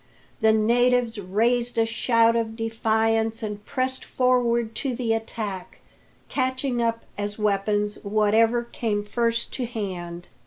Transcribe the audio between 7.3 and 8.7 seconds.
weapons whatever